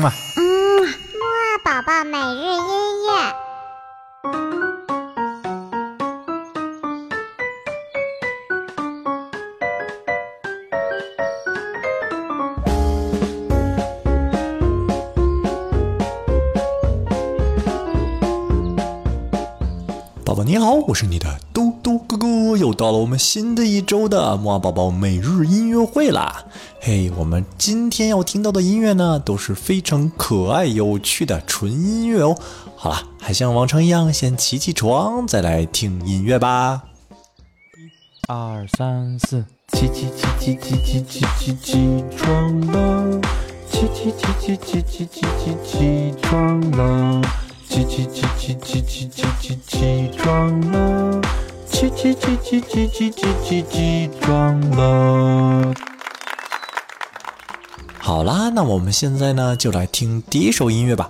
[0.00, 0.42] 嗯嘛，嗯，
[0.82, 3.10] 木二宝宝每日音乐。
[20.24, 21.69] 宝宝你好，我是你的嘟
[22.10, 26.44] 嘟哥哥，又到了我们新的一周的木二宝宝每日音乐会啦。
[26.80, 32.36] 嘿，我们今天要听到的音乐呢，都是非常可爱有趣的纯音乐哦。
[32.74, 36.82] 好了，还像往常一样，先起起床，再来听音乐吧。
[37.76, 43.20] 一二三四，起起起起起起起起起床了，
[43.70, 45.99] 起起起起起起起起起
[51.80, 55.72] 起起起起起起起起起床了。
[57.98, 61.08] 好啦，那我们现在呢，就来听第一首音乐吧。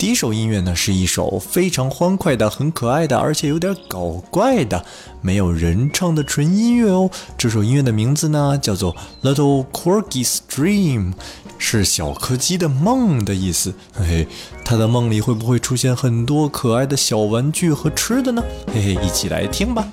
[0.00, 4.82] 第一首音乐呢，是一首非常欢快的、很可爱的，而且有点搞怪的，
[5.20, 7.10] 没有人唱的纯音乐哦。
[7.36, 11.12] 这首音乐的名字呢，叫做《Little Corgi's Dream》，
[11.58, 13.74] 是小柯基的梦的意思。
[13.92, 14.28] 嘿嘿，
[14.64, 18.42] 他的梦里会不会出现很多可爱的小玩具和吃的呢？
[18.72, 19.86] 嘿嘿，一起来听吧。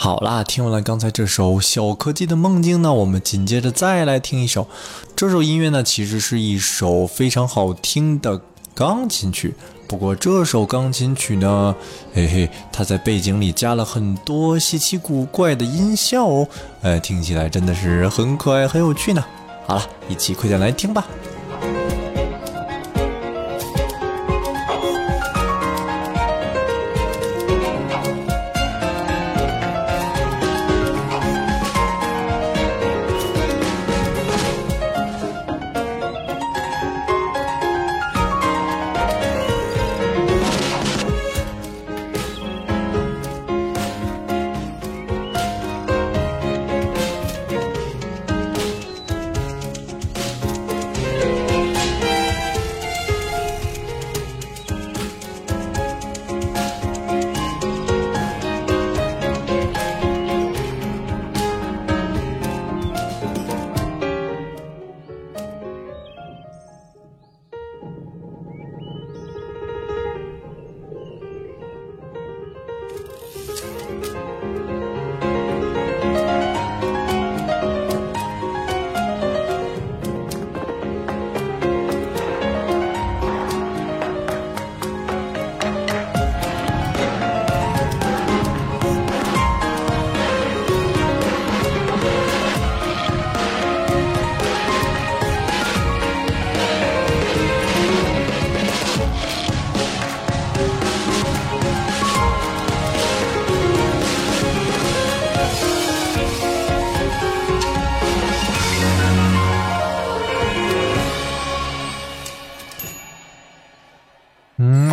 [0.00, 4.68] 好啦，听完了刚才这首《小科技的梦境》呢，我们紧接着再来听一首。
[5.16, 8.40] 这首音乐呢，其实是一首非常好听的
[8.76, 9.56] 钢琴曲。
[9.88, 11.74] 不过这首钢琴曲呢，
[12.14, 16.48] 嘿嘿，它在背景里加了很多稀奇古怪的音效哦，
[16.82, 19.24] 呃，听起来真的是很可爱、很有趣呢。
[19.66, 21.04] 好了，一起快点来听吧。
[74.02, 74.97] うん。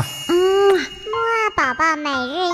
[0.00, 0.32] 嗯。
[1.12, 2.51] 木二宝宝每日